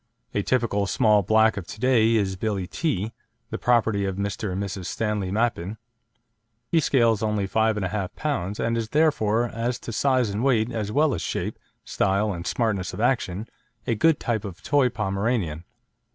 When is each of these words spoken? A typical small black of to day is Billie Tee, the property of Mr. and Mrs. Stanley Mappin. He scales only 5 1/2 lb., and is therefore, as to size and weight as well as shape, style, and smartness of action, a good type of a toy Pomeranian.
A 0.33 0.41
typical 0.41 0.87
small 0.87 1.21
black 1.21 1.57
of 1.57 1.67
to 1.67 1.79
day 1.79 2.15
is 2.15 2.35
Billie 2.35 2.65
Tee, 2.65 3.11
the 3.51 3.59
property 3.59 4.03
of 4.05 4.15
Mr. 4.15 4.51
and 4.51 4.63
Mrs. 4.63 4.87
Stanley 4.87 5.29
Mappin. 5.29 5.77
He 6.71 6.79
scales 6.79 7.21
only 7.21 7.45
5 7.45 7.75
1/2 7.75 7.87
lb., 8.17 8.59
and 8.59 8.75
is 8.79 8.89
therefore, 8.89 9.45
as 9.49 9.77
to 9.77 9.91
size 9.91 10.31
and 10.31 10.43
weight 10.43 10.71
as 10.71 10.91
well 10.91 11.13
as 11.13 11.21
shape, 11.21 11.59
style, 11.85 12.33
and 12.33 12.47
smartness 12.47 12.93
of 12.95 12.99
action, 12.99 13.47
a 13.85 13.93
good 13.93 14.19
type 14.19 14.43
of 14.43 14.57
a 14.57 14.61
toy 14.63 14.89
Pomeranian. 14.89 15.65